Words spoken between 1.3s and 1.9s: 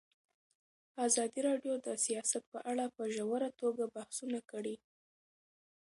راډیو د